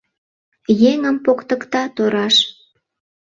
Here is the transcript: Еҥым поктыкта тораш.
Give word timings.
Еҥым 0.89 1.17
поктыкта 1.25 1.83
тораш. 1.95 2.35